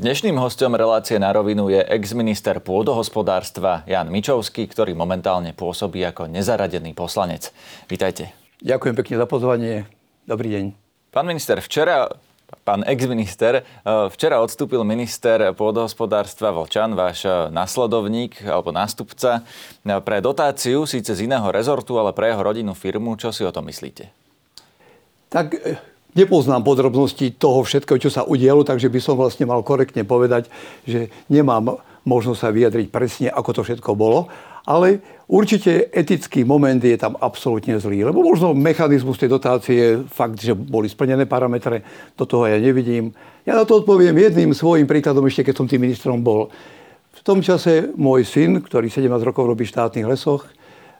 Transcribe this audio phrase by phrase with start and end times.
[0.00, 6.96] Dnešným hostom relácie na rovinu je ex-minister pôdohospodárstva Jan Mičovský, ktorý momentálne pôsobí ako nezaradený
[6.96, 7.52] poslanec.
[7.84, 8.32] Vítajte.
[8.64, 9.84] Ďakujem pekne za pozvanie.
[10.24, 10.64] Dobrý deň.
[11.12, 12.08] Pán minister, včera
[12.64, 19.44] Pán ex-minister, včera odstúpil minister pôdohospodárstva Vlčan, váš nasledovník alebo nástupca,
[19.84, 23.20] pre dotáciu síce z iného rezortu, ale pre jeho rodinnú firmu.
[23.20, 24.08] Čo si o tom myslíte?
[25.28, 25.60] Tak
[26.10, 30.50] Nepoznám podrobnosti toho všetkého, čo sa udialo, takže by som vlastne mal korektne povedať,
[30.82, 34.26] že nemám možnosť sa vyjadriť presne, ako to všetko bolo.
[34.66, 35.00] Ale
[35.30, 38.04] určite etický moment je tam absolútne zlý.
[38.04, 41.86] Lebo možno mechanizmus tej dotácie, fakt, že boli splnené parametre,
[42.18, 43.14] do toho ja nevidím.
[43.46, 46.50] Ja na to odpoviem jedným svojim príkladom, ešte keď som tým ministrom bol.
[47.14, 50.48] V tom čase môj syn, ktorý 17 rokov robí v štátnych lesoch,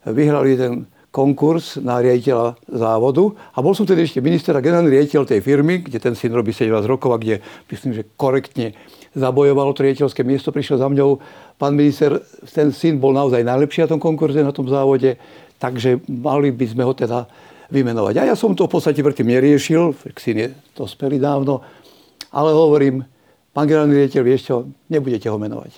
[0.06, 5.26] vyhral jeden konkurs na riaditeľa závodu a bol som tedy ešte minister a generálny riaditeľ
[5.26, 8.78] tej firmy, kde ten syn robí 17 rokov a kde myslím, že korektne
[9.10, 11.18] zabojovalo to riaditeľské miesto, prišiel za mňou
[11.58, 12.22] pán minister,
[12.54, 15.18] ten syn bol naozaj najlepší na tom konkurze, na tom závode,
[15.58, 17.26] takže mali by sme ho teda
[17.74, 18.14] vymenovať.
[18.22, 21.58] A ja som to v podstate predtým neriešil, syn je to speli dávno,
[22.30, 23.02] ale hovorím,
[23.50, 25.74] pán generálny riaditeľ, vieš čo, nebudete ho menovať.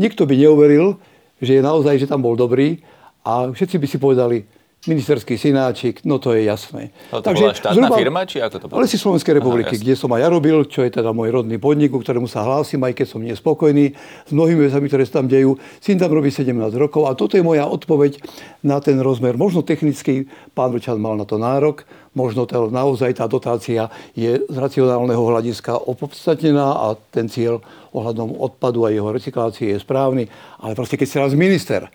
[0.00, 0.96] Nikto by neuveril,
[1.36, 2.80] že je naozaj, že tam bol dobrý,
[3.22, 4.36] a všetci by si povedali,
[4.82, 6.90] ministerský synáčik, no to je jasné.
[7.14, 8.82] Ale to Takže, bola štátna zhruba, firma, či ako to bolo?
[8.82, 11.94] Lesy Slovenskej republiky, Aha, kde som aj ja robil, čo je teda môj rodný podnik,
[11.94, 13.94] ku ktorému sa hlásim, aj keď som nespokojný
[14.26, 15.54] s mnohými vecami, ktoré sa tam dejú.
[15.78, 18.18] Syn tam robí 17 rokov a toto je moja odpoveď
[18.66, 19.38] na ten rozmer.
[19.38, 21.86] Možno technicky pán Vlčan mal na to nárok,
[22.18, 23.86] možno to, naozaj tá dotácia
[24.18, 27.62] je z racionálneho hľadiska opodstatnená a ten cieľ
[27.94, 30.26] ohľadom odpadu a jeho recyklácie je správny,
[30.58, 31.86] ale proste keď si raz minister,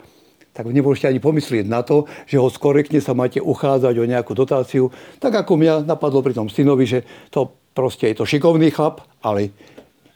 [0.58, 4.90] tak nemôžete ani pomyslieť na to, že ho skorektne sa máte uchádzať o nejakú dotáciu.
[5.22, 9.54] Tak ako mňa napadlo pri tom synovi, že to proste je to šikovný chlap, ale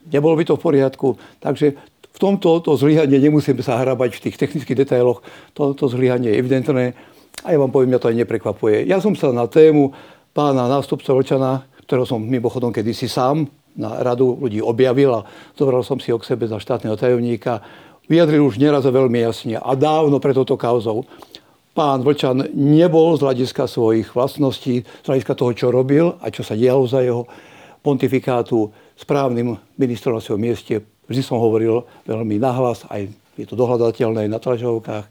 [0.10, 1.14] nebolo by to v poriadku.
[1.38, 1.78] Takže
[2.10, 5.22] v tomto to zlyhanie nemusíme sa hrabať v tých technických detailoch.
[5.54, 6.98] To, to zlyhanie je evidentné
[7.46, 8.90] a ja vám poviem, mňa to aj neprekvapuje.
[8.90, 9.94] Ja som sa na tému
[10.34, 13.46] pána nástupca Ročana, ktorého som mimochodom kedysi sám
[13.78, 15.26] na radu ľudí objavil a
[15.56, 17.64] zobral som si ho k sebe za štátneho tajomníka,
[18.10, 21.06] vyjadril už neraz veľmi jasne a dávno pred touto kauzou.
[21.72, 26.58] Pán Vlčan nebol z hľadiska svojich vlastností, z hľadiska toho, čo robil a čo sa
[26.58, 27.24] dialo za jeho
[27.80, 28.70] pontifikátu
[29.00, 30.84] správnym ministrom na svojom mieste.
[31.08, 33.08] Vždy som hovoril veľmi nahlas, aj
[33.40, 35.06] je to dohľadateľné na tlačovkách.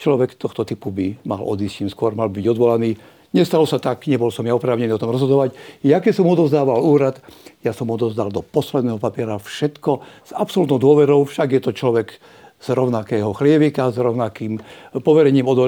[0.00, 2.96] Človek tohto typu by mal odísť, skôr mal byť odvolaný
[3.30, 5.54] Nestalo sa tak, nebol som ja oprávnený o tom rozhodovať.
[5.86, 7.22] Ja keď som odovzdával úrad,
[7.62, 12.18] ja som odovzdal do posledného papiera všetko s absolútnou dôverou, však je to človek
[12.60, 14.58] z rovnakého chlievika, s rovnakým
[15.06, 15.58] poverením od.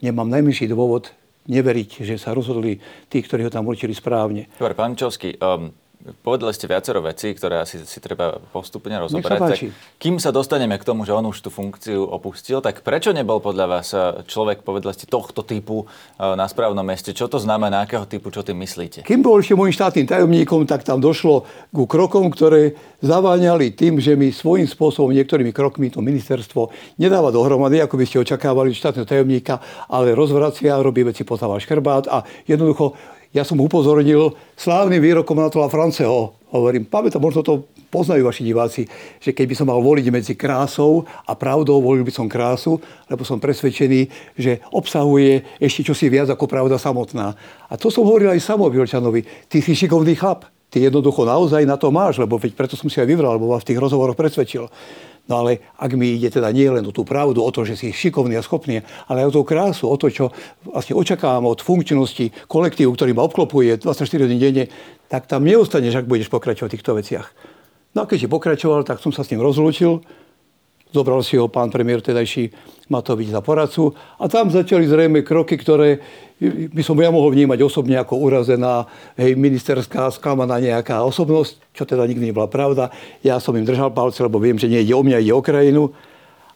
[0.00, 1.12] Nemám najmenší dôvod
[1.48, 2.80] neveriť, že sa rozhodli
[3.12, 4.48] tí, ktorí ho tam určili správne.
[4.56, 9.38] Dobre, pán Čovský, um, Povedali ste viacero vecí, ktoré asi si treba postupne rozobrať.
[9.42, 9.58] Tak,
[9.98, 13.66] kým sa dostaneme k tomu, že on už tú funkciu opustil, tak prečo nebol podľa
[13.66, 17.10] vás eh, človek, povedali ste, tohto typu eh, na správnom meste?
[17.10, 19.02] Čo to znamená, akého typu, čo tým myslíte?
[19.02, 24.14] Kým bol ešte môjim štátnym tajomníkom, tak tam došlo ku krokom, ktoré zaváňali tým, že
[24.14, 26.70] mi svojím spôsobom, niektorými krokmi to ministerstvo
[27.02, 29.58] nedáva dohromady, ako by ste očakávali štátneho tajomníka,
[29.90, 36.36] ale rozvracia, robí veci potáva škrbát a jednoducho ja som upozornil slávnym výrokom Anatola Franceho.
[36.48, 38.82] Hovorím, pamätám, možno to poznajú vaši diváci,
[39.20, 43.24] že keď by som mal voliť medzi krásou a pravdou, volil by som krásu, lebo
[43.28, 47.36] som presvedčený, že obsahuje ešte čosi viac ako pravda samotná.
[47.68, 49.20] A to som hovoril aj Samovi Vlčanovi.
[49.48, 50.48] Ty si šikovný chlap.
[50.68, 53.64] Ty jednoducho naozaj na to máš, lebo veď preto som si aj vybral, lebo vás
[53.64, 54.68] v tých rozhovoroch presvedčil.
[55.28, 57.92] No ale ak mi ide teda nie len o tú pravdu, o to, že si
[57.92, 60.32] šikovný a schopný, ale aj o tú krásu, o to, čo
[60.64, 64.64] vlastne očakávam od funkčnosti kolektívu, ktorý ma obklopuje 24 hodín denne,
[65.12, 67.28] tak tam neostaneš, ak budeš pokračovať v týchto veciach.
[67.92, 70.00] No a keď si pokračoval, tak som sa s ním rozlúčil
[70.88, 72.48] Zobral si ho pán premiér tedajší
[72.88, 76.00] Matovič za poradcu a tam začali zrejme kroky, ktoré
[76.46, 78.86] by som ja mohol vnímať osobne ako urazená,
[79.18, 82.94] hej, ministerská, sklamaná nejaká osobnosť, čo teda nikdy nebola pravda.
[83.26, 85.90] Ja som im držal palce, lebo viem, že nie ide o mňa, ide o krajinu.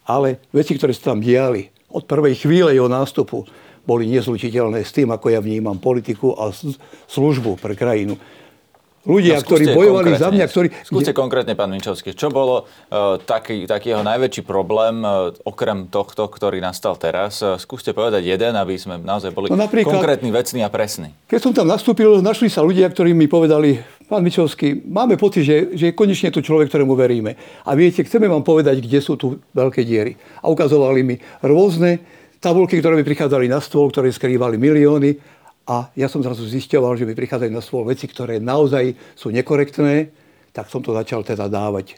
[0.07, 3.43] Ale veci, ktoré sa tam diali od prvej chvíle jeho nástupu,
[3.83, 6.55] boli nezlučiteľné s tým, ako ja vnímam politiku a
[7.11, 8.15] službu pre krajinu
[9.03, 10.47] ľudia, no, ktorí bojovali za mňa.
[10.47, 10.69] Ktorí...
[10.87, 16.31] Skúste konkrétne, pán Minčovský, čo bolo uh, taký, taký jeho najväčší problém, uh, okrem tohto,
[16.31, 17.43] ktorý nastal teraz?
[17.43, 21.11] Uh, skúste povedať jeden, aby sme naozaj boli no, konkrétni, vecní a presní.
[21.27, 25.57] Keď som tam nastúpil, našli sa ľudia, ktorí mi povedali, pán Mičovský, máme pocit, že,
[25.75, 27.35] že je konečne tu človek, ktorému veríme.
[27.67, 30.15] A viete, chceme vám povedať, kde sú tu veľké diery.
[30.45, 31.99] A ukazovali mi rôzne
[32.43, 37.07] tabulky, ktoré mi prichádzali na stôl, ktoré skrývali milióny a ja som zrazu zisťoval, že
[37.07, 40.11] mi prichádzajú na stôl veci, ktoré naozaj sú nekorektné,
[40.51, 41.97] tak som to začal teda dávať,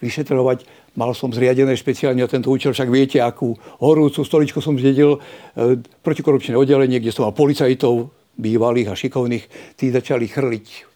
[0.00, 0.64] vyšetrovať.
[0.96, 5.80] Mal som zriadené špeciálne na tento účel, však viete, akú horúcu stoličku som zdedil, e,
[6.04, 10.92] protikorupčné oddelenie, kde som mal policajtov, bývalých a šikovných, tí začali chrliť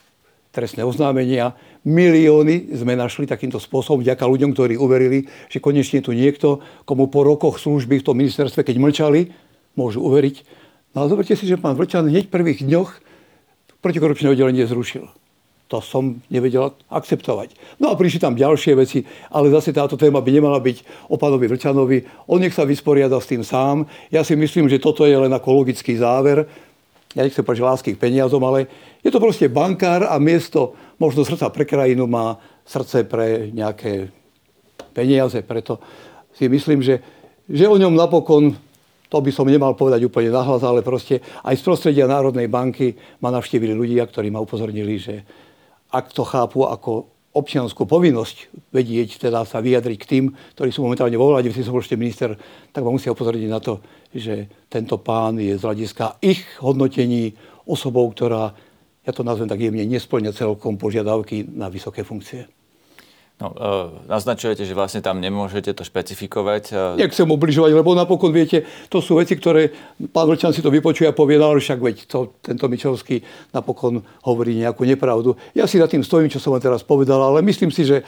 [0.57, 1.53] trestné oznámenia.
[1.85, 7.29] Milióny sme našli takýmto spôsobom vďaka ľuďom, ktorí uverili, že konečne tu niekto, komu po
[7.29, 9.21] rokoch služby v tom ministerstve, keď mlčali,
[9.77, 10.66] môžu uveriť.
[10.97, 12.91] No ale zoberte si, že pán Vlčan hneď v prvých dňoch
[13.85, 15.05] protikorupčné oddelenie zrušil.
[15.69, 17.53] To som nevedel akceptovať.
[17.83, 21.53] No a prišli tam ďalšie veci, ale zase táto téma by nemala byť o pánovi
[21.53, 21.99] Vlčanovi.
[22.33, 23.85] On nech sa vysporiada s tým sám.
[24.09, 26.49] Ja si myslím, že toto je len ako logický záver
[27.17, 28.69] ja nechcem povedať, lásky k peniazom, ale
[29.01, 32.37] je to proste bankár a miesto možno srdca pre krajinu má
[32.69, 34.13] srdce pre nejaké
[34.93, 35.41] peniaze.
[35.41, 35.81] Preto
[36.37, 37.01] si myslím, že,
[37.49, 38.53] že o ňom napokon,
[39.07, 43.31] to by som nemal povedať úplne nahlas, ale proste aj z prostredia Národnej banky ma
[43.31, 45.23] navštívili ľudia, ktorí ma upozornili, že
[45.95, 50.25] ak to chápu ako občianskú povinnosť vedieť, teda sa vyjadriť k tým,
[50.57, 52.33] ktorí sú momentálne vo vláde, si som ešte minister,
[52.73, 57.37] tak ma musia upozorniť na to, že tento pán je z hľadiska ich hodnotení
[57.69, 58.57] osobou, ktorá,
[59.05, 62.56] ja to nazvem tak jemne, nesplňa celkom požiadavky na vysoké funkcie.
[63.37, 66.97] No, e, naznačujete, že vlastne tam nemôžete to špecifikovať.
[66.97, 69.69] Nechcem ubližovať, lebo napokon viete, to sú veci, ktoré
[70.09, 73.21] pán Vlčan si to vypočuje a povie, no však veď to, tento Mičovský
[73.53, 75.37] napokon hovorí nejakú nepravdu.
[75.53, 78.01] Ja si za tým stojím, čo som vám teraz povedal, ale myslím si, že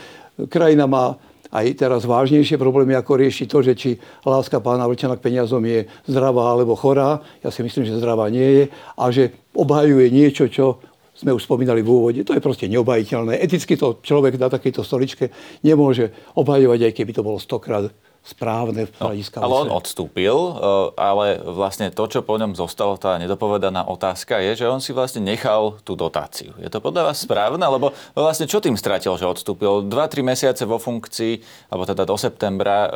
[0.49, 3.91] krajina má aj teraz vážnejšie problémy, ako rieši to, že či
[4.25, 7.25] láska pána Vlčana k peniazom je zdravá alebo chorá.
[7.41, 8.65] Ja si myslím, že zdravá nie je
[8.97, 10.81] a že obhajuje niečo, čo
[11.19, 13.43] sme už spomínali v úvode, to je proste neobajiteľné.
[13.43, 15.35] Eticky to človek na takejto stoličke
[15.67, 17.91] nemôže obhajovať, aj keby to bolo stokrát
[18.29, 19.09] správne v no,
[19.41, 20.53] Ale on odstúpil, e,
[21.00, 25.25] ale vlastne to, čo po ňom zostalo, tá nedopovedaná otázka je, že on si vlastne
[25.25, 26.53] nechal tú dotáciu.
[26.61, 27.65] Je to podľa vás správne?
[27.65, 29.88] Lebo vlastne čo tým stratil, že odstúpil?
[29.88, 31.41] 2-3 mesiace vo funkcii,
[31.73, 32.91] alebo teda do septembra, e,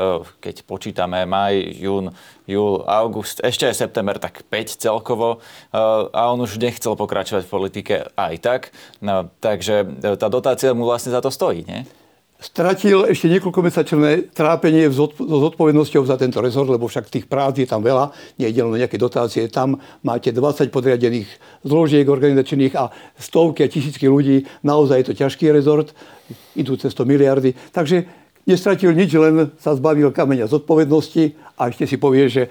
[0.44, 2.12] keď počítame maj, jún,
[2.44, 5.40] júl, august, ešte aj september, tak 5 celkovo.
[5.72, 5.78] E,
[6.12, 8.62] a on už nechcel pokračovať v politike aj tak.
[9.00, 9.88] No, takže
[10.20, 12.01] tá dotácia mu vlastne za to stojí, nie?
[12.42, 17.80] Stratil ešte niekoľkomesačné trápenie so zodpovednosťou za tento rezort, lebo však tých prác je tam
[17.80, 18.10] veľa,
[18.42, 19.46] nie je len nejaké dotácie.
[19.46, 21.30] Tam máte 20 podriadených
[21.62, 24.42] zložiek organizačných a stovky a tisícky ľudí.
[24.66, 25.94] Naozaj je to ťažký rezort,
[26.58, 27.54] idú cez 100 miliardy.
[27.70, 28.04] Takže
[28.42, 32.50] nestratil nič, len sa zbavil kameňa zodpovednosti a ešte si povie, že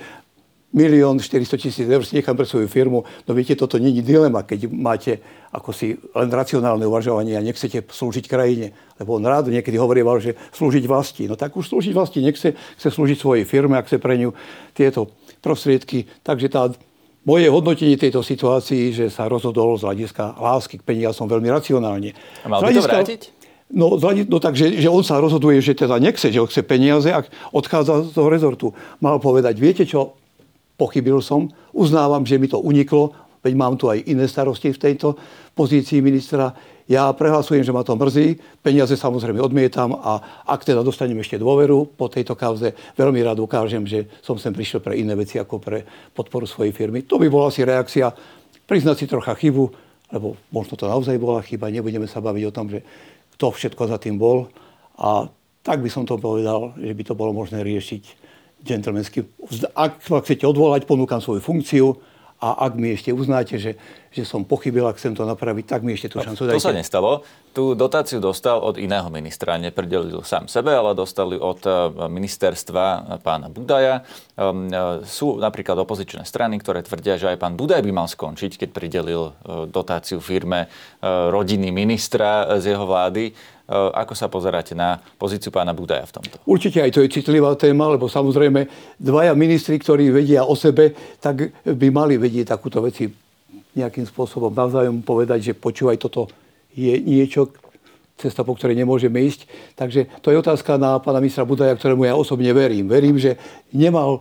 [0.72, 3.04] milión 400 tisíc eur si nechám pre svoju firmu.
[3.28, 5.20] No viete, toto není dilema, keď máte
[5.52, 8.72] ako si len racionálne uvažovanie a nechcete slúžiť krajine.
[8.96, 11.28] Lebo on rád niekedy hovorieval, že slúžiť vlasti.
[11.28, 14.32] No tak už slúžiť vlasti nechce, chce slúžiť svojej firme a chce pre ňu
[14.72, 15.12] tieto
[15.44, 16.08] prostriedky.
[16.24, 16.72] Takže tá
[17.28, 22.16] moje hodnotenie tejto situácii, že sa rozhodol z hľadiska lásky k peniazom veľmi racionálne.
[22.42, 23.22] A mal by to vrátiť?
[23.72, 27.24] No, no takže že on sa rozhoduje, že teda nechce, že on chce peniaze a
[27.56, 28.68] odchádza z toho rezortu.
[29.00, 30.16] Mal povedať, viete čo,
[30.82, 33.14] pochybil som, uznávam, že mi to uniklo,
[33.46, 35.14] veď mám tu aj iné starosti v tejto
[35.54, 36.58] pozícii ministra.
[36.90, 41.94] Ja prehlasujem, že ma to mrzí, peniaze samozrejme odmietam a ak teda dostanem ešte dôveru
[41.94, 45.86] po tejto kauze, veľmi rád ukážem, že som sem prišiel pre iné veci ako pre
[46.18, 47.06] podporu svojej firmy.
[47.06, 48.10] To by bola asi reakcia,
[48.66, 49.64] priznať si trocha chybu,
[50.12, 52.84] lebo možno to naozaj bola chyba, nebudeme sa baviť o tom, že
[53.38, 54.52] kto všetko za tým bol.
[55.00, 55.32] A
[55.64, 58.31] tak by som to povedal, že by to bolo možné riešiť
[58.62, 59.26] džentlmensky.
[59.74, 61.98] Ak ma chcete odvolať, ponúkam svoju funkciu
[62.42, 63.78] a ak mi ešte uznáte, že,
[64.10, 66.58] že som pochybil a chcem to napraviť, tak mi ešte tú no, šancu dajte.
[66.58, 67.22] To sa nestalo.
[67.54, 69.62] Tú dotáciu dostal od iného ministra.
[69.62, 71.74] Nepredelil sám sebe, ale dostali od eh,
[72.10, 74.02] ministerstva pána Budaja.
[74.42, 78.66] Ehm, eh, sú napríklad opozičné strany, ktoré tvrdia, že aj pán Budaj by mal skončiť,
[78.66, 80.66] keď pridelil eh, dotáciu firme
[81.02, 83.34] rodiny ministra z jeho vlády.
[83.72, 86.36] Eh, ako sa pozeráte na pozíciu pána Budaja v tomto?
[86.44, 88.68] Určite aj to je citlivá téma, lebo samozrejme
[89.00, 90.92] dvaja ministri, ktorí vedia o sebe,
[91.24, 93.08] tak by mali vedieť takúto veci
[93.72, 96.28] nejakým spôsobom navzájom povedať, že počúvaj, toto
[96.76, 97.48] je niečo,
[98.20, 99.48] cesta, po ktorej nemôžeme ísť.
[99.80, 102.92] Takže to je otázka na pána ministra Budaja, ktorému ja osobne verím.
[102.92, 103.40] Verím, že
[103.72, 104.20] nemal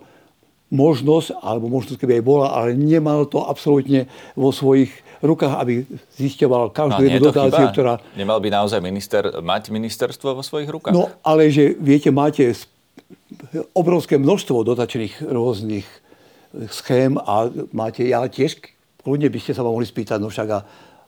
[0.70, 4.06] možnosť, alebo možnosť, keby aj bola, ale nemal to absolútne
[4.38, 5.84] vo svojich rukách, aby
[6.16, 7.74] zisťoval každú no, jednu dotáciu, chyba.
[7.74, 7.92] ktorá...
[8.16, 10.92] Nemal by naozaj minister mať ministerstvo vo svojich rukách?
[10.96, 12.56] No, ale že viete, máte
[13.76, 15.86] obrovské množstvo dotačených rôznych
[16.72, 18.58] schém a máte, ja tiež,
[19.04, 20.64] kľudne by ste sa mohli spýtať, no však a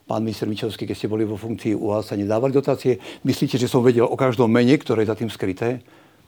[0.07, 2.99] pán minister Mičovský, keď ste boli vo funkcii, u vás sa nedávali dotácie.
[3.27, 5.83] Myslíte, že som vedel o každom mene, ktoré je za tým skryté?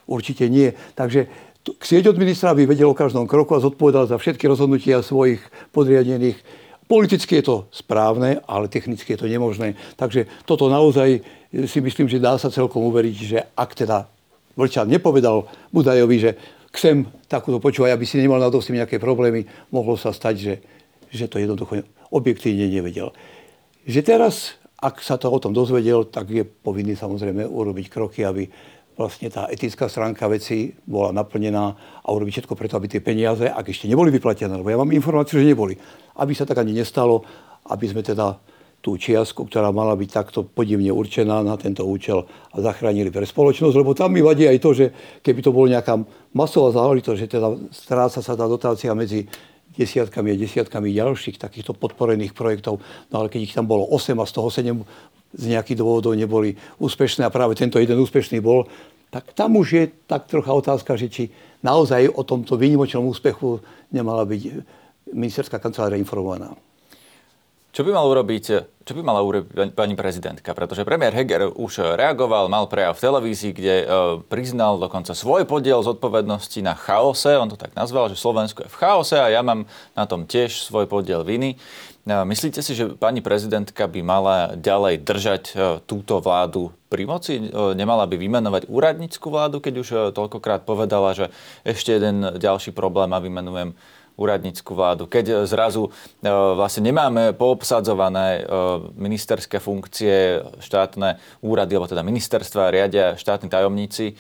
[0.06, 0.70] Určite nie.
[0.94, 1.27] Takže
[1.65, 5.42] Sieť od ministra by vedel o každom kroku a zodpovedal za všetky rozhodnutia svojich
[5.74, 6.38] podriadených
[6.86, 9.74] Politicky je to správne, ale technicky je to nemožné.
[9.98, 11.25] Takže toto naozaj
[11.65, 14.06] si myslím, že dá sa celkom uveriť, že ak teda
[14.56, 16.32] Vlčan nepovedal Budajovi, že
[16.72, 20.54] chcem takúto počúvať, aby si nemal na tým nejaké problémy, mohlo sa stať, že,
[21.12, 23.12] že to jednoducho objektívne nevedel.
[23.84, 28.48] Že teraz, ak sa to o tom dozvedel, tak je povinný samozrejme urobiť kroky, aby
[28.95, 31.65] vlastne tá etická stránka veci bola naplnená
[32.01, 35.43] a urobiť všetko preto, aby tie peniaze, ak ešte neboli vyplatené, lebo ja mám informáciu,
[35.43, 35.75] že neboli,
[36.15, 37.27] aby sa tak ani nestalo,
[37.67, 38.39] aby sme teda
[38.79, 42.21] tú čiastku, ktorá mala byť takto podivne určená na tento účel
[42.53, 44.85] a zachránili pre spoločnosť, lebo tam mi vadí aj to, že
[45.25, 45.97] keby to bolo nejaká
[46.37, 49.25] masová záležitosť, že teda stráca sa tá dotácia medzi
[49.73, 52.77] desiatkami a desiatkami ďalších takýchto podporených projektov,
[53.09, 54.85] no ale keď ich tam bolo 8 a z toho 7
[55.36, 58.65] z nejakých dôvodov neboli úspešné a práve tento jeden úspešný bol,
[59.12, 61.24] tak tam už je tak trocha otázka, že či
[61.63, 63.60] naozaj o tomto výnimočnom úspechu
[63.92, 64.42] nemala byť
[65.12, 66.51] ministerská kancelária informovaná.
[67.75, 68.46] Čo by, mal urobiť,
[68.88, 70.55] čo by mala urobiť pani prezidentka?
[70.55, 73.86] Pretože premiér Heger už reagoval, mal prejav v televízii, kde e,
[74.32, 77.36] priznal dokonca svoj podiel zodpovednosti na chaose.
[77.36, 80.55] On to tak nazval, že Slovensko je v chaose a ja mám na tom tiež
[80.63, 81.60] svoj podiel viny.
[82.08, 85.44] E, myslíte si, že pani prezidentka by mala ďalej držať
[85.84, 87.44] túto vládu pri moci?
[87.75, 91.27] Nemala by vymenovať úradnícku vládu, keď už toľkokrát povedala, že
[91.67, 93.75] ešte jeden ďalší problém a vymenujem
[94.15, 95.07] úradnícku vládu.
[95.07, 95.91] Keď zrazu e,
[96.27, 98.53] vlastne nemáme poobsadzované e,
[98.95, 104.13] ministerské funkcie, štátne úrady, alebo teda ministerstva riadia štátni tajomníci, e,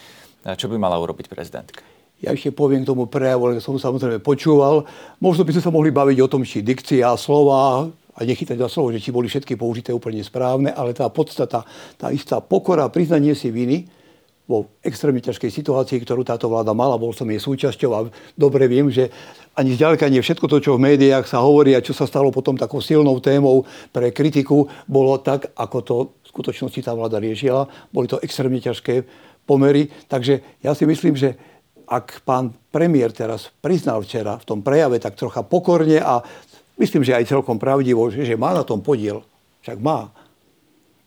[0.59, 1.81] čo by mala urobiť prezidentka?
[2.23, 4.87] Ja ešte poviem k tomu prejavu, ale som samozrejme počúval.
[5.19, 8.95] Možno by sme sa mohli baviť o tom, či dikcia, slova a nechytať za slovo,
[8.95, 11.67] že či boli všetky použité úplne správne, ale tá podstata,
[11.99, 13.83] tá istá pokora, priznanie si viny,
[14.45, 17.99] vo extrémne ťažkej situácii, ktorú táto vláda mala, bol som jej súčasťou a
[18.37, 19.09] dobre viem, že
[19.57, 22.53] ani zďaleka nie všetko to, čo v médiách sa hovorí a čo sa stalo potom
[22.53, 27.65] takou silnou témou pre kritiku, bolo tak, ako to v skutočnosti tá vláda riešila.
[27.89, 29.07] Boli to extrémne ťažké
[29.47, 29.89] pomery.
[30.11, 31.39] Takže ja si myslím, že
[31.87, 36.21] ak pán premiér teraz priznal včera v tom prejave tak trocha pokorne a
[36.81, 39.21] myslím, že aj celkom pravdivo, že, že má na tom podiel,
[39.63, 40.11] však má,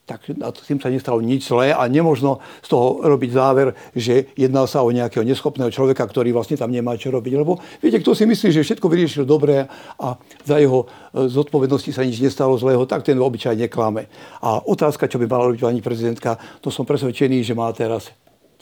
[0.08, 4.64] tak s tým sa nestalo nič zlé a nemožno z toho robiť záver, že jedná
[4.64, 7.32] sa o nejakého neschopného človeka, ktorý vlastne tam nemá čo robiť.
[7.36, 9.68] Lebo viete, kto si myslí, že všetko vyriešil dobre
[10.00, 10.08] a
[10.48, 14.08] za jeho e, zodpovednosti sa nič nestalo zlého, tak ten obyčaj neklame.
[14.40, 18.08] A otázka, čo by mala robiť pani prezidentka, to som presvedčený, že má teraz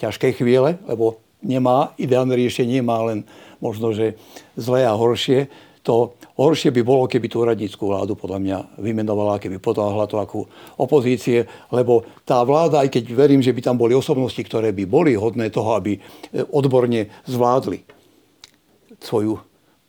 [0.03, 3.23] ťažké chvíle, lebo nemá ideálne riešenie, má len
[3.63, 4.19] možno, že
[4.59, 5.49] zlé a horšie
[5.87, 10.43] to horšie by bolo, keby tú úradníckú vládu podľa mňa vymenovala, keby podáhla to ako
[10.75, 15.15] opozície, lebo tá vláda, aj keď verím, že by tam boli osobnosti, ktoré by boli
[15.15, 15.99] hodné toho, aby e,
[16.51, 17.87] odborne zvládli
[18.99, 19.39] svoju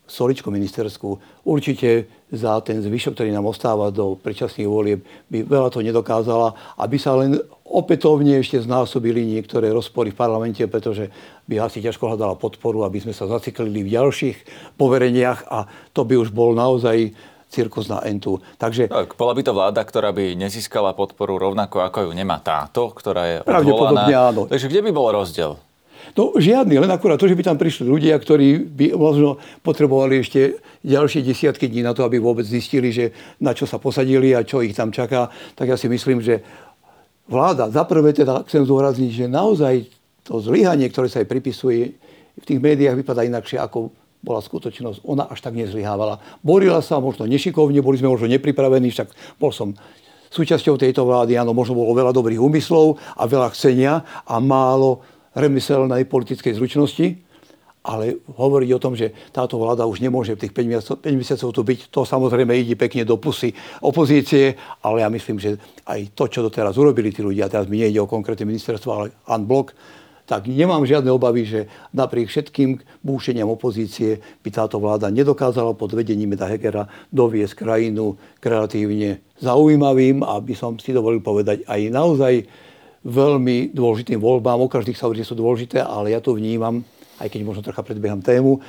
[0.08, 5.84] soličku ministerskú, určite za ten zvyšok, ktorý nám ostáva do predčasných volieb, by veľa to
[5.84, 7.36] nedokázala, aby sa len
[7.68, 11.12] opätovne ešte znásobili niektoré rozpory v parlamente, pretože
[11.48, 14.36] by asi ťažko hľadala podporu, aby sme sa zaciklili v ďalších
[14.76, 15.64] povereniach a
[15.96, 17.16] to by už bol naozaj
[17.48, 18.36] cirkus na entu.
[18.60, 18.92] Takže...
[18.92, 23.22] Tak, bola by to vláda, ktorá by nezískala podporu rovnako ako ju nemá táto, ktorá
[23.24, 24.04] je odvolaná.
[24.28, 24.44] áno.
[24.44, 25.56] Takže kde by bol rozdiel?
[26.16, 30.60] No žiadny, len akurát to, že by tam prišli ľudia, ktorí by možno potrebovali ešte
[30.84, 33.12] ďalšie desiatky dní na to, aby vôbec zistili, že
[33.42, 36.40] na čo sa posadili a čo ich tam čaká, tak ja si myslím, že
[37.28, 39.97] vláda, za prvé teda chcem zdôrazniť, že naozaj
[40.28, 41.96] to zlyhanie, ktoré sa aj pripisuje
[42.36, 43.88] v tých médiách, vypadá inakšie ako
[44.20, 45.06] bola skutočnosť.
[45.08, 46.20] Ona až tak nezlyhávala.
[46.44, 49.08] Borila sa možno nešikovne, boli sme možno nepripravení, však
[49.40, 49.72] bol som
[50.28, 55.00] súčasťou tejto vlády, áno, možno bolo veľa dobrých úmyslov a veľa chcenia a málo
[55.32, 57.24] remyselnej politickej zručnosti,
[57.88, 62.04] ale hovoriť o tom, že táto vláda už nemôže tých 5 mesiacov tu byť, to
[62.04, 64.52] samozrejme ide pekne do pusy opozície,
[64.84, 65.56] ale ja myslím, že
[65.88, 69.72] aj to, čo doteraz urobili tí ľudia, teraz mi nejde o konkrétne ministerstvo, ale unblock,
[70.28, 71.60] tak nemám žiadne obavy, že
[71.96, 79.24] napriek všetkým búšeniam opozície by táto vláda nedokázala pod vedením Meda Hegera doviesť krajinu relatívne
[79.40, 82.34] zaujímavým, aby som si dovolil povedať, aj naozaj
[83.08, 84.60] veľmi dôležitým voľbám.
[84.60, 86.84] O každých sa že sú dôležité, ale ja to vnímam
[87.18, 88.62] aj keď možno trocha predbieham tému,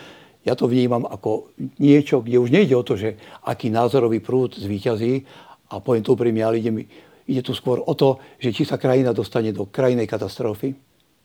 [0.43, 5.27] ja to vnímam ako niečo, kde už nejde o to, že aký názorový prúd zvíťazí
[5.69, 6.83] a poviem to úprimne, ale ide, mi,
[7.29, 10.73] ide tu skôr o to, že či sa krajina dostane do krajnej katastrofy.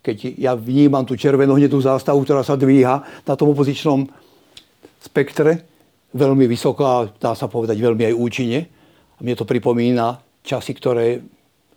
[0.04, 4.04] Keď ja vnímam tú červenú hnedú zástavu, ktorá sa dvíha na tom opozičnom
[5.00, 5.64] spektre,
[6.12, 8.60] veľmi vysoká, dá sa povedať veľmi aj účinne.
[9.16, 11.24] A mne to pripomína časy, ktoré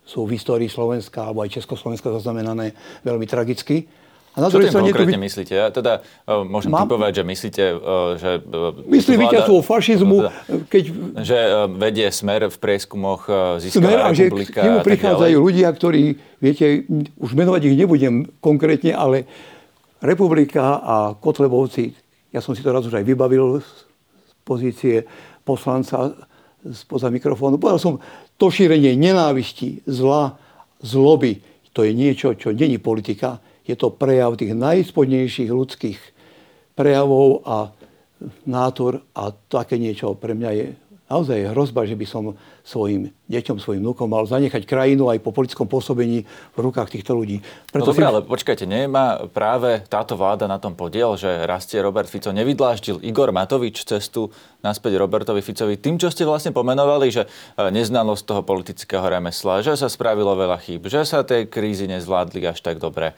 [0.08, 2.72] sú v histórii Slovenska alebo aj Československa zaznamenané
[3.04, 3.84] veľmi tragicky.
[4.38, 5.26] A na Čo tým konkrétne by...
[5.26, 5.52] myslíte?
[5.58, 6.86] Ja teda uh, môžem Mám...
[6.86, 8.30] typovať, že myslíte, uh, že...
[8.46, 9.22] Uh, Myslí vláda...
[9.26, 10.32] víťazstvo fašizmu, teda,
[10.70, 10.82] keď...
[11.26, 16.22] Že uh, vedie smer v prieskumoch, uh, získava smer, a že k prichádzajú ľudia, ktorí,
[16.38, 16.86] viete,
[17.18, 19.26] už menovať ich nebudem konkrétne, ale
[19.98, 21.98] republika a Kotlebovci,
[22.30, 23.68] ja som si to raz už aj vybavil z
[24.46, 25.02] pozície
[25.42, 26.14] poslanca
[26.70, 27.58] spoza mikrofónu.
[27.58, 27.94] Povedal som,
[28.38, 30.38] to šírenie nenávisti, zla,
[30.78, 31.42] zloby,
[31.74, 36.00] to je niečo, čo není politika, je to prejav tých najspodnejších ľudských
[36.72, 37.70] prejavov a
[38.48, 40.66] nátor a také niečo pre mňa je
[41.08, 42.36] naozaj hrozba, že by som
[42.68, 47.40] svojim deťom, svojim vnúkom mal zanechať krajinu aj po politickom pôsobení v rukách týchto ľudí.
[47.72, 48.08] Preto no dobré, si...
[48.12, 53.32] ale počkajte, nemá práve táto vláda na tom podiel, že rastie Robert Fico, nevydláždil Igor
[53.32, 54.28] Matovič cestu
[54.60, 57.28] naspäť Robertovi Ficovi tým, čo ste vlastne pomenovali, že e,
[57.72, 62.60] neznalosť toho politického remesla, že sa spravilo veľa chýb, že sa tie krízy nezvládli až
[62.60, 63.16] tak dobre.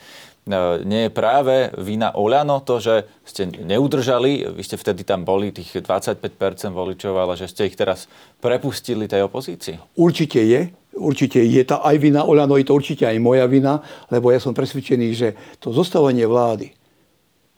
[0.48, 5.52] E, nie je práve vina Oľano to, že ste neudržali, vy ste vtedy tam boli
[5.52, 6.22] tých 25%
[6.72, 8.08] voličov, ale že ste ich teraz
[8.40, 10.00] prepustili tej opozícii?
[10.00, 10.72] Určite je.
[10.90, 14.56] Určite je to aj vina Oľano, je to určite aj moja vina, lebo ja som
[14.56, 15.28] presvedčený, že
[15.62, 16.74] to zostávanie vlády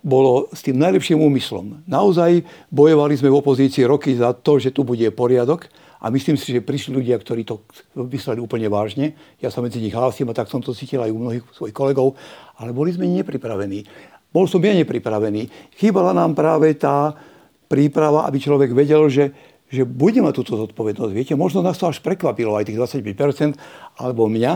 [0.02, 1.86] bolo s tým najlepším úmyslom.
[1.86, 2.42] Naozaj
[2.74, 5.70] bojovali sme v opozícii roky za to, že tu bude poriadok
[6.02, 7.62] a myslím si, že prišli ľudia, ktorí to
[7.94, 9.14] mysleli úplne vážne.
[9.38, 12.18] Ja sa medzi nich hlásim a tak som to cítil aj u mnohých svojich kolegov.
[12.58, 13.86] Ale boli sme nepripravení.
[14.34, 15.46] Bol som ja nepripravený.
[15.78, 17.14] Chýbala nám práve tá
[17.70, 19.30] príprava, aby človek vedel, že,
[19.70, 21.12] že bude mať túto zodpovednosť.
[21.14, 23.54] Viete, možno nás to až prekvapilo, aj tých 25%,
[24.02, 24.52] alebo mňa,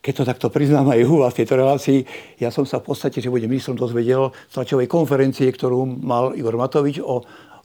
[0.00, 1.98] keď to takto priznám aj u vás v tejto relácii,
[2.40, 6.56] ja som sa v podstate, že budem ministrom dozvedel z tlačovej konferencie, ktorú mal Igor
[6.56, 7.20] Matovič o,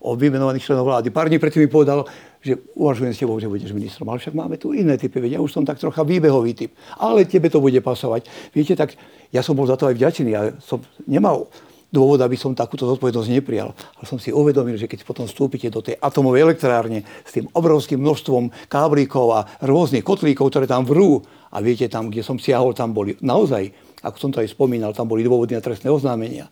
[0.06, 1.10] o vymenovaných členov vlády.
[1.10, 2.06] Pár dní predtým mi povedal,
[2.38, 4.06] že uvažujem s tebou, že budeš ministrom.
[4.06, 6.70] Ale však máme tu iné typy, veď ja už som tak trocha výbehový typ.
[7.02, 8.30] Ale tebe to bude pasovať.
[8.54, 8.94] Viete, tak
[9.34, 10.30] ja som bol za to aj vďačný.
[10.30, 11.50] Ja som nemal
[11.90, 13.74] dôvod, aby som takúto zodpovednosť neprijal.
[13.74, 17.98] Ale som si uvedomil, že keď potom vstúpite do tej atomovej elektrárne s tým obrovským
[17.98, 22.94] množstvom káblíkov a rôznych kotlíkov, ktoré tam vrú, a viete, tam, kde som siahol, tam
[22.94, 23.70] boli naozaj,
[24.06, 26.46] ako som to aj spomínal, tam boli dôvody na trestné oznámenia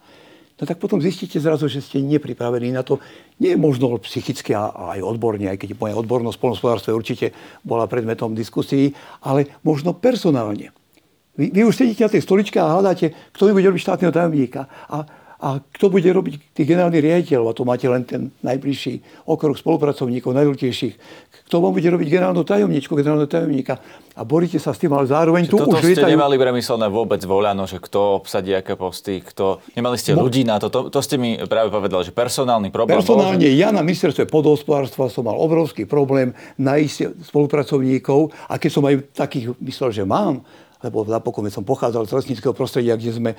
[0.58, 3.02] no tak potom zistíte zrazu, že ste nepripravení na to.
[3.42, 7.26] Nie je možno psychicky a aj odborne, aj keď moja odbornosť v polnospodárstve určite
[7.66, 10.70] bola predmetom diskusí, ale možno personálne.
[11.34, 14.70] Vy, vy už sedíte na tej stoličke a hľadáte, kto mi bude robiť štátneho tajomníka.
[14.86, 19.52] A a kto bude robiť tých generálnych riaditeľov, a tu máte len ten najbližší okruh
[19.52, 20.94] spolupracovníkov, najdôležitejších,
[21.44, 23.76] kto vám bude robiť generálnu tajomničku, generálneho tajomníka.
[24.16, 26.16] A boríte sa s tým, ale zároveň tu už ste lietajú...
[26.16, 29.60] nemali premyslené vôbec voľano, že kto obsadí aké posty, kto...
[29.76, 30.24] Nemali ste Mo...
[30.24, 30.72] ľudí na to.
[30.72, 30.88] to.
[30.88, 33.60] To ste mi práve povedali, že personálny problém Personálne, bol, že...
[33.60, 39.52] ja na ministerstve podhospodárstva som mal obrovský problém nájsť spolupracovníkov a keď som aj takých
[39.60, 40.40] myslel, že mám,
[40.80, 43.30] lebo napokon som pochádzal z lesníckého prostredia, kde sme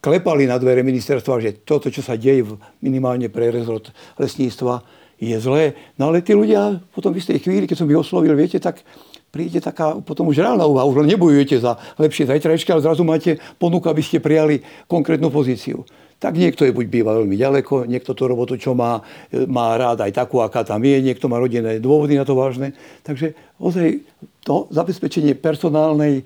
[0.00, 2.46] klepali na dvere ministerstva, že toto, čo sa deje
[2.80, 4.82] minimálne pre rezort lesníctva,
[5.16, 5.72] je zlé.
[5.96, 8.84] No ale tí ľudia potom v istej chvíli, keď som ich oslovil, viete, tak
[9.32, 10.88] príde taká potom už reálna úvaha.
[10.88, 15.84] Už len nebojujete za lepšie zajtrajšky, ale zrazu máte ponuku, aby ste prijali konkrétnu pozíciu.
[16.16, 19.04] Tak niekto je buď býva veľmi ďaleko, niekto tú robotu, čo má,
[19.44, 22.72] má rád aj takú, aká tam je, niekto má rodinné dôvody na to vážne.
[23.04, 24.00] Takže ozaj
[24.40, 26.24] to zabezpečenie personálnej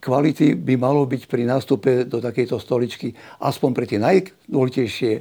[0.00, 3.12] kvality by malo byť pri nástupe do takejto stoličky
[3.44, 5.12] aspoň pre tie najdôležitejšie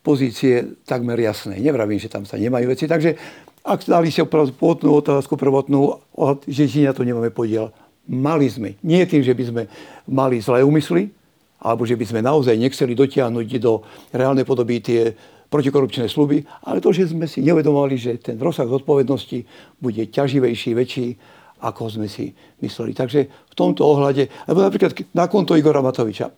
[0.00, 1.58] pozície takmer jasné.
[1.58, 2.86] Nevravím, že tam sa nemajú veci.
[2.86, 3.18] Takže
[3.64, 5.98] ak dali ste pôvodnú otázku prvotnú,
[6.44, 7.72] že či na to nemáme podiel,
[8.04, 8.76] mali sme.
[8.84, 9.62] Nie tým, že by sme
[10.04, 11.08] mali zlé úmysly,
[11.64, 13.80] alebo že by sme naozaj nechceli dotiahnuť do
[14.12, 15.16] reálnej podoby tie
[15.48, 19.48] protikorupčné sluby, ale to, že sme si neuvedomovali, že ten rozsah zodpovednosti
[19.80, 21.06] bude ťaživejší, väčší
[21.64, 22.92] ako sme si mysleli.
[22.92, 26.28] Takže v tomto ohľade, lebo napríklad na konto Igora Matoviča.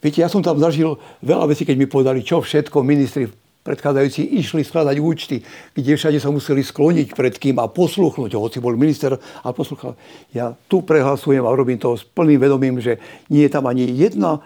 [0.00, 3.28] Viete, ja som tam zažil veľa vecí, keď mi povedali, čo všetko ministri
[3.60, 5.44] predchádzajúci išli skladať účty,
[5.76, 10.00] kde všade sa museli skloniť pred kým a posluchnúť, hoci bol minister a poslúchal.
[10.32, 12.96] Ja tu prehlasujem a robím to s plným vedomím, že
[13.28, 14.40] nie je tam ani jedna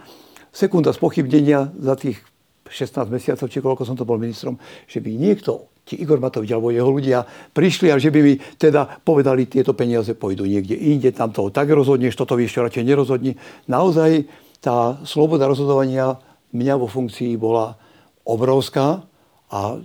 [0.50, 2.18] sekunda spochybnenia za tých
[2.66, 4.58] 16 mesiacov, či koľko som to bol ministrom,
[4.90, 9.04] že by niekto či Igor Matovič alebo jeho ľudia prišli a že by mi teda
[9.04, 13.36] povedali, tieto peniaze pôjdu niekde inde, tam toho tak rozhodneš, toto vieš, čo radšej nerozhodni.
[13.68, 14.24] Naozaj
[14.64, 16.16] tá sloboda rozhodovania
[16.56, 17.76] mňa vo funkcii bola
[18.24, 19.04] obrovská
[19.52, 19.84] a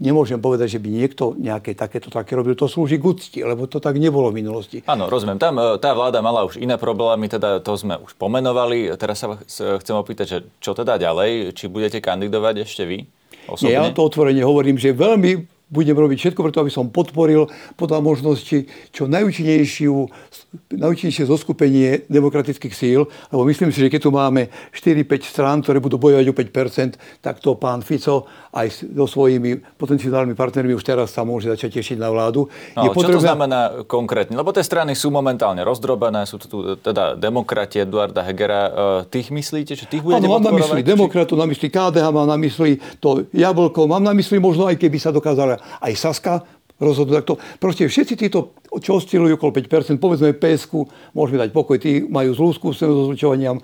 [0.00, 2.54] nemôžem povedať, že by niekto nejaké takéto také robil.
[2.56, 4.80] To slúži k úcti, lebo to tak nebolo v minulosti.
[4.86, 5.36] Áno, rozumiem.
[5.36, 8.94] Tam e, tá vláda mala už iné problémy, teda to sme už pomenovali.
[8.96, 9.36] Teraz sa
[9.82, 11.52] chcem opýtať, že čo teda ďalej?
[11.52, 13.04] Či budete kandidovať ešte vy?
[13.48, 13.72] Osobne?
[13.72, 17.44] Nie, ja to otvorene hovorím, že veľmi budem robiť všetko preto, aby som podporil
[17.76, 19.92] podľa možnosti čo najúčinnejšie
[21.28, 26.24] zoskupenie demokratických síl, lebo myslím si, že keď tu máme 4-5 strán, ktoré budú bojovať
[26.24, 31.52] o 5%, tak to pán Fico aj so svojimi potenciálnymi partnermi už teraz sa môže
[31.52, 32.48] začať tešiť na vládu.
[32.74, 33.20] No, je potrebné...
[33.20, 34.34] Čo to znamená konkrétne?
[34.40, 38.62] Lebo tie strany sú momentálne rozdrobené, sú tu teda demokrati Eduarda Hegera.
[39.04, 42.28] E, tých myslíte, že tých budete Áno, mám na mysli demokratu, na mysli KDH, mám
[42.28, 46.34] na mysli to Jablko, mám na mysli možno aj keby sa dokázala aj Saska
[46.78, 47.34] rozhodnúť takto.
[47.58, 52.50] Proste všetci títo, čo oscilujú okolo 5%, povedzme PSK, môžeme dať pokoj, tí majú zlú
[52.54, 53.58] skúsenosť so zlučovaniam,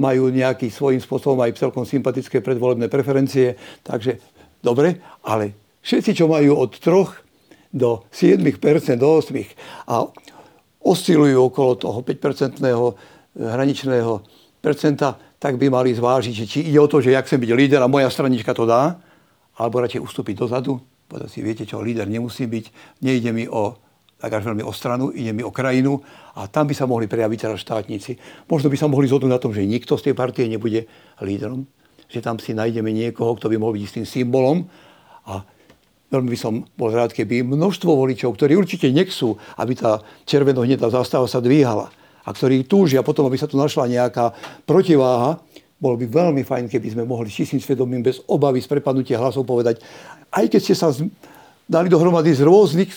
[0.00, 4.16] majú nejaký svojím spôsobom aj celkom sympatické predvolebné preferencie, takže
[4.64, 8.40] dobre, ale všetci, čo majú od 3 do 7%,
[8.96, 9.52] do 8%
[9.92, 10.08] a
[10.80, 12.84] oscilujú okolo toho 5-percentného
[13.36, 14.12] hraničného
[14.64, 17.88] percenta, tak by mali zvážiť, či ide o to, že jak chcem byť líder a
[17.88, 19.00] moja stranička to dá,
[19.56, 22.64] alebo radšej ustúpiť dozadu, povedať si, viete čo, líder nemusí byť,
[23.04, 23.76] nejde mi o
[24.20, 25.96] tak až veľmi o stranu, ide mi o krajinu
[26.36, 28.20] a tam by sa mohli prejaviť teraz štátnici.
[28.46, 30.84] Možno by sa mohli zhodnúť na tom, že nikto z tej partie nebude
[31.24, 31.64] lídrom,
[32.06, 34.68] že tam si nájdeme niekoho, kto by mohol byť istým symbolom
[35.24, 35.40] a
[36.12, 41.24] veľmi by som bol rád, keby množstvo voličov, ktorí určite nechcú, aby tá červeno-hnedá zastava
[41.24, 41.88] sa dvíhala
[42.20, 44.36] a ktorí túžia potom, aby sa tu našla nejaká
[44.68, 45.40] protiváha,
[45.80, 49.80] bolo by veľmi fajn, keby sme mohli čistým svedomím bez obavy z prepadnutia hlasov povedať,
[50.28, 50.92] aj keď ste sa
[51.64, 52.92] dali dohromady z rôznych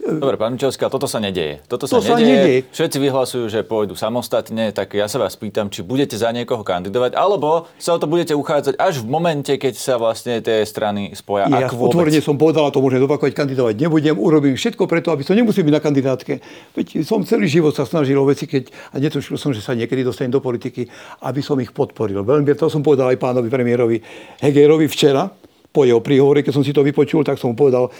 [0.00, 1.60] Dobre, pán Mičovský, toto sa nedieje.
[1.68, 2.16] Toto sa, to nedieje.
[2.16, 2.58] sa nedieje.
[2.72, 7.12] Všetci vyhlasujú, že pôjdu samostatne, tak ja sa vás pýtam, či budete za niekoho kandidovať,
[7.12, 11.52] alebo sa o to budete uchádzať až v momente, keď sa vlastne tie strany spoja.
[11.52, 15.36] Ja otvorene som povedal, a to môžem zopakovať, kandidovať nebudem, urobím všetko preto, aby som
[15.36, 16.32] nemusel byť na kandidátke.
[16.72, 20.00] Veď som celý život sa snažil o veci, keď, a netušil som, že sa niekedy
[20.00, 20.88] dostanem do politiky,
[21.28, 22.24] aby som ich podporil.
[22.24, 24.00] Veľmi to som povedal aj pánovi premiérovi
[24.40, 25.28] Hegerovi včera,
[25.70, 27.94] po jeho príhovore, keď som si to vypočul, tak som mu povedal,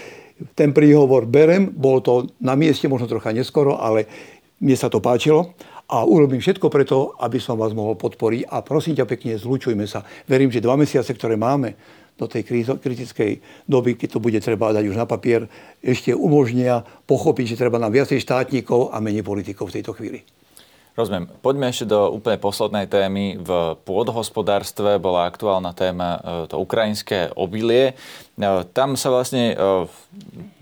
[0.57, 4.09] ten príhovor berem, bol to na mieste, možno trocha neskoro, ale
[4.61, 5.57] mne sa to páčilo
[5.91, 10.07] a urobím všetko preto, aby som vás mohol podporiť a prosím ťa pekne, zlučujme sa.
[10.31, 11.75] Verím, že dva mesiace, ktoré máme
[12.15, 12.45] do tej
[12.77, 15.49] kritickej doby, keď to bude treba dať už na papier,
[15.81, 20.21] ešte umožnia pochopiť, že treba nám viacej štátnikov a menej politikov v tejto chvíli.
[21.01, 21.33] Rozumiem.
[21.41, 23.41] Poďme ešte do úplne poslednej témy.
[23.41, 27.97] V pôdohospodárstve bola aktuálna téma e, to ukrajinské obilie.
[28.41, 29.55] E, tam sa vlastne e,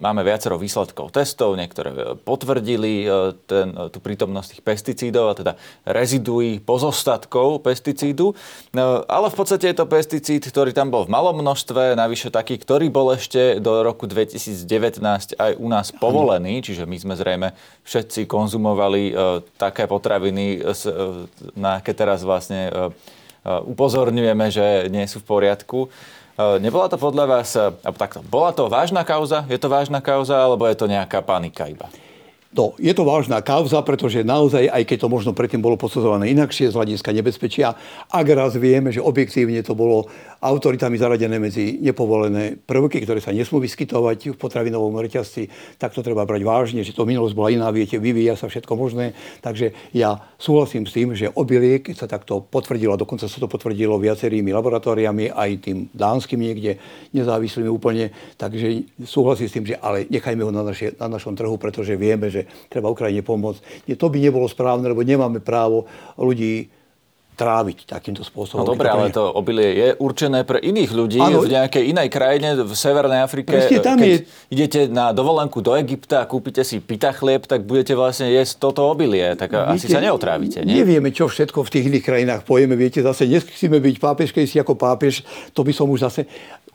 [0.02, 3.06] máme viacero výsledkov testov, niektoré e, potvrdili
[3.46, 5.52] ten, tú prítomnosť tých pesticídov, a teda
[5.86, 8.34] reziduí pozostatkov pesticídu,
[9.06, 12.90] ale v podstate je to pesticíd, ktorý tam bol v malom množstve, navyše taký, ktorý
[12.90, 17.48] bol ešte do roku 2019 aj u nás povolený, čiže my sme zrejme
[17.86, 19.14] všetci konzumovali
[19.56, 20.60] také potraviny,
[21.54, 22.70] na aké teraz vlastne
[23.46, 25.78] upozorňujeme, že nie sú v poriadku.
[26.38, 27.66] E, nebola to podľa vás, e,
[27.98, 29.42] takto, bola to vážna kauza?
[29.50, 31.90] Je to vážna kauza, alebo je to nejaká panika iba?
[32.48, 36.72] No, je to vážna kauza, pretože naozaj, aj keď to možno predtým bolo posudzované inakšie
[36.72, 37.76] z hľadiska nebezpečia,
[38.08, 43.58] ak raz vieme, že objektívne to bolo autoritami zaradené medzi nepovolené prvky, ktoré sa nesmú
[43.58, 45.50] vyskytovať v potravinovom reťazci,
[45.82, 49.18] tak to treba brať vážne, že to minulosť bola iná, viete, vyvíja sa všetko možné.
[49.42, 53.98] Takže ja súhlasím s tým, že obilie, keď sa takto potvrdilo, dokonca sa to potvrdilo
[53.98, 56.78] viacerými laboratóriami, aj tým dánskym niekde,
[57.10, 61.58] nezávislými úplne, takže súhlasím s tým, že ale nechajme ho na, naše, na našom trhu,
[61.58, 63.90] pretože vieme, že treba Ukrajine pomôcť.
[63.98, 66.77] To by nebolo správne, lebo nemáme právo ľudí
[67.38, 68.66] tráviť takýmto spôsobom.
[68.66, 72.58] No dobre, ale to obilie je určené pre iných ľudí ano, v nejakej inej krajine,
[72.58, 73.54] v Severnej Afrike.
[73.78, 74.26] tam Keď je...
[74.50, 78.82] idete na dovolenku do Egypta a kúpite si pita chlieb, tak budete vlastne jesť toto
[78.90, 79.38] obilie.
[79.38, 80.82] Tak viete, asi sa neotrávite, nie?
[80.82, 82.74] Nevieme, čo všetko v tých iných krajinách pojeme.
[82.74, 85.22] Viete, zase nechceme byť pápežkej si ako pápež,
[85.54, 86.26] to by som už zase...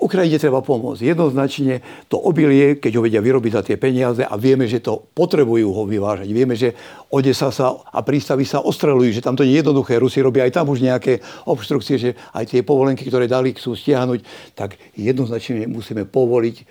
[0.03, 1.07] Ukrajine treba pomôcť.
[1.15, 1.79] Jednoznačne
[2.11, 5.87] to obilie, keď ho vedia vyrobiť za tie peniaze a vieme, že to potrebujú ho
[5.87, 6.27] vyvážať.
[6.27, 6.75] Vieme, že
[7.07, 9.95] Odesa sa a prístavy sa ostrelujú, že tam to nie je jednoduché.
[9.95, 14.19] Rusi robia aj tam už nejaké obštrukcie, že aj tie povolenky, ktoré dali, chcú stiahnuť.
[14.59, 16.63] Tak jednoznačne musíme povoliť e,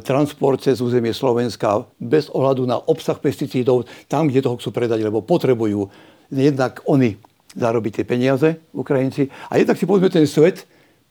[0.00, 5.20] transport cez územie Slovenska bez ohľadu na obsah pesticídov tam, kde toho chcú predať, lebo
[5.20, 5.92] potrebujú
[6.32, 7.20] jednak oni
[7.58, 10.64] zarobiť tie peniaze, Ukrajinci, a jednak si povedzme ten svet,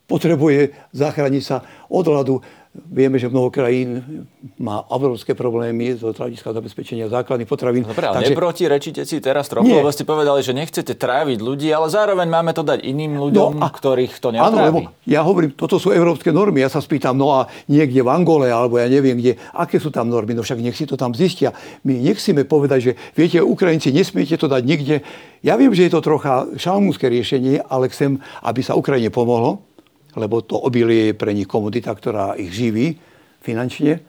[0.09, 4.05] potrebuje zachrániť sa od hľadu Vieme, že mnoho krajín
[4.61, 7.81] má obrovské problémy z hľadiska zabezpečenia základných potravín.
[7.81, 8.29] Dobre, ale Takže...
[8.37, 12.61] neprotirečíte si teraz trochu, lebo ste povedali, že nechcete tráviť ľudí, ale zároveň máme to
[12.61, 13.73] dať iným ľuďom, no a...
[13.73, 14.53] ktorých to neotrávi.
[14.53, 16.61] Áno, lebo ja hovorím, toto sú európske normy.
[16.61, 20.05] Ja sa spýtam, no a niekde v Angole, alebo ja neviem kde, aké sú tam
[20.05, 21.57] normy, no však nech si to tam zistia.
[21.81, 25.01] My nechceme povedať, že viete, Ukrajinci, nesmiete to dať nikde.
[25.41, 29.68] Ja viem, že je to trocha šalmúske riešenie, ale chcem, aby sa Ukrajine pomohlo
[30.17, 32.97] lebo to obilie je pre nich komodita, ktorá ich živí
[33.43, 34.01] finančne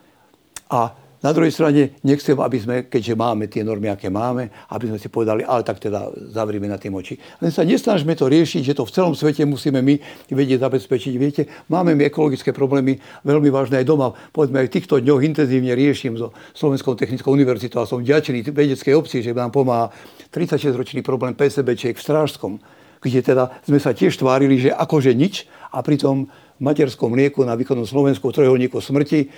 [0.71, 4.97] A na druhej strane nechcem, aby sme, keďže máme tie normy, aké máme, aby sme
[4.97, 7.21] si povedali, ale tak teda zavrime na tým oči.
[7.45, 10.01] Len sa nesnažme to riešiť, že to v celom svete musíme my
[10.33, 11.15] vedieť zabezpečiť.
[11.21, 14.17] Viete, máme my ekologické problémy veľmi vážne aj doma.
[14.33, 18.97] Povedzme, aj v týchto dňoch intenzívne riešim so Slovenskou technickou univerzitou a som vďačný vedeckej
[18.97, 19.93] obci, že nám pomáha
[20.33, 22.57] 36-ročný problém PCBčiek v Strážskom,
[23.01, 27.57] kde teda sme sa tiež tvárili, že akože nič a pritom v materskom mlieku na
[27.57, 29.33] východnom Slovensku trojuholníku smrti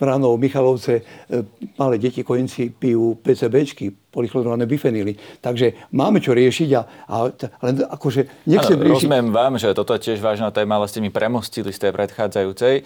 [0.00, 1.44] Humené, Vranov, Michalovce, e,
[1.76, 5.14] malé deti, kojenci pijú PCBčky, polychlorované bifenily.
[5.38, 7.16] Takže máme čo riešiť a, a
[7.62, 9.06] len akože nechcem ano, riešiť...
[9.06, 12.74] Rozumiem vám, že toto je tiež vážna téma, ale ste mi premostili z tej predchádzajúcej.
[12.80, 12.82] E,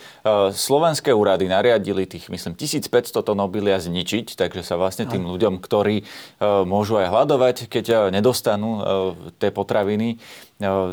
[0.53, 6.03] slovenské úrady nariadili tých, myslím, 1500 tón obilia zničiť, takže sa vlastne tým ľuďom, ktorí
[6.03, 6.05] e,
[6.69, 8.77] môžu aj hľadovať, keď nedostanú
[9.39, 10.19] tie potraviny,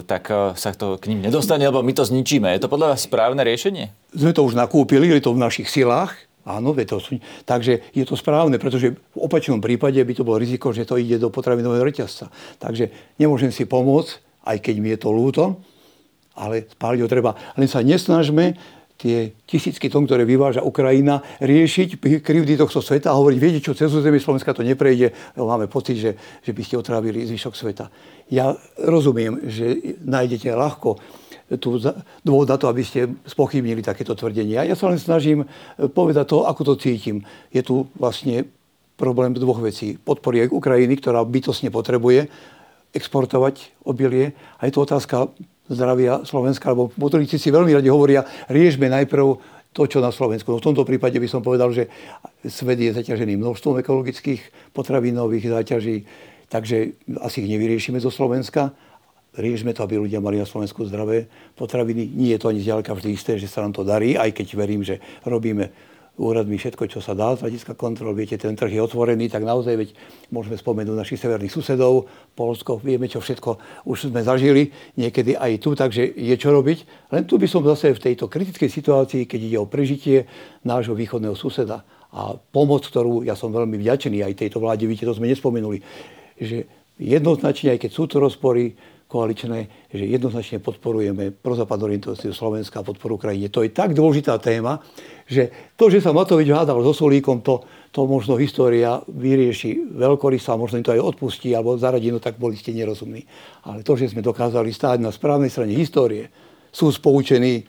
[0.10, 2.50] tak sa to k ním nedostane, lebo my to zničíme.
[2.50, 3.94] Je to podľa vás správne riešenie?
[4.12, 6.11] Sme to už nakúpili, je to v našich silách.
[6.42, 10.74] Áno, to sú, takže je to správne, pretože v opačnom prípade by to bolo riziko,
[10.74, 12.34] že to ide do potravinového reťazca.
[12.58, 15.62] Takže nemôžem si pomôcť, aj keď mi je to ľúto,
[16.34, 17.38] ale spáliť ho treba.
[17.54, 18.58] Len sa nesnažme
[19.02, 23.90] tie tisícky tón, ktoré vyváža Ukrajina, riešiť krivdy tohto sveta a hovoriť, viete čo, cez
[23.90, 26.12] územie Slovenska to neprejde, máme pocit, že,
[26.46, 27.90] že by ste otrávili zvyšok sveta.
[28.30, 31.02] Ja rozumiem, že nájdete ľahko
[31.60, 31.82] tu
[32.24, 34.64] dôvod na to, aby ste spochybnili takéto tvrdenia.
[34.64, 35.48] Ja sa len snažím e,
[35.92, 37.28] povedať to, ako to cítim.
[37.52, 38.48] Je tu vlastne
[38.96, 39.98] problém dvoch vecí.
[39.98, 42.30] Podpory aj Ukrajiny, ktorá bytosne potrebuje
[42.94, 44.38] exportovať obilie.
[44.62, 45.32] A je to otázka
[45.72, 49.26] zdravia Slovenska, lebo motorici si veľmi radi hovoria, riešme najprv
[49.72, 50.52] to, čo na Slovensku.
[50.52, 51.88] No v tomto prípade by som povedal, že
[52.44, 56.04] svet je zaťažený množstvom ekologických potravinových záťaží,
[56.52, 58.76] takže asi ich nevyriešime zo Slovenska
[59.36, 62.08] riešme to, aby ľudia mali na Slovensku zdravé potraviny.
[62.12, 64.84] Nie je to ani zďaleka vždy isté, že sa nám to darí, aj keď verím,
[64.84, 65.72] že robíme
[66.20, 68.12] úradmi všetko, čo sa dá z hľadiska kontrol.
[68.12, 69.90] Viete, ten trh je otvorený, tak naozaj veď
[70.30, 75.72] môžeme spomenúť našich severných susedov, Polsko, vieme, čo všetko už sme zažili, niekedy aj tu,
[75.74, 77.10] takže je čo robiť.
[77.16, 80.28] Len tu by som zase v tejto kritickej situácii, keď ide o prežitie
[80.68, 85.16] nášho východného suseda a pomoc, ktorú ja som veľmi vďačený aj tejto vláde, viete, to
[85.16, 85.80] sme nespomenuli,
[86.36, 86.68] že
[87.00, 88.76] jednoznačne, aj keď sú to rozpory,
[89.12, 93.52] koaličné, že jednoznačne podporujeme prozápadnú orientáciu Slovenska a podporu krajine.
[93.52, 94.80] To je tak dôležitá téma,
[95.28, 97.60] že to, že sa Matovič hádal so Solíkom, to,
[97.92, 102.56] to možno história vyrieši veľkorysa, možno im to aj odpustí, alebo zaradí, no tak boli
[102.56, 103.28] ste nerozumní.
[103.68, 106.32] Ale to, že sme dokázali stáť na správnej strane histórie,
[106.72, 107.68] sú spoučení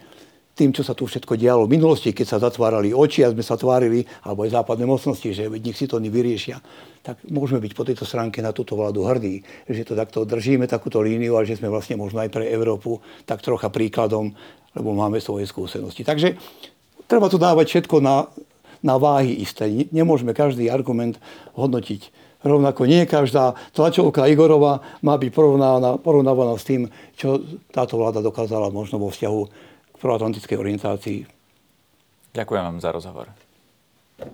[0.63, 3.59] tým, čo sa tu všetko dialo v minulosti, keď sa zatvárali oči a sme sa
[3.59, 6.63] tvárili, alebo aj západné mocnosti, že nech si to oni vyriešia,
[7.03, 11.03] tak môžeme byť po tejto stránke na túto vládu hrdí, že to takto držíme, takúto
[11.03, 14.31] líniu a že sme vlastne možno aj pre Európu tak trocha príkladom,
[14.79, 16.07] lebo máme svoje skúsenosti.
[16.07, 16.39] Takže
[17.11, 18.31] treba to dávať všetko na,
[18.87, 19.67] na váhy isté.
[19.91, 21.19] Nemôžeme každý argument
[21.59, 27.39] hodnotiť rovnako nie každá tlačovka Igorova má byť porovnávaná, porovnávaná s tým, čo
[27.71, 29.71] táto vláda dokázala možno vo vzťahu
[30.03, 31.19] proatlantickej orientácii.
[32.35, 33.31] Ďakujem vám za rozhovor.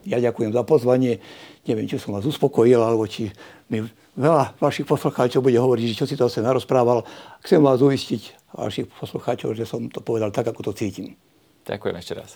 [0.04, 1.20] Ja ďakujem za pozvanie.
[1.64, 3.32] Neviem, či som vás uspokojil, alebo či
[3.68, 3.84] mi
[4.16, 7.04] veľa vašich poslucháčov bude hovoriť, že čo si to asi narozprával.
[7.44, 11.16] Chcem vás uistiť, vašich poslucháčov, že som to povedal tak, ako to cítim.
[11.68, 12.30] Ďakujem ešte raz.